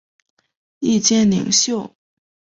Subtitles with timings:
[0.79, 1.95] 意见领袖。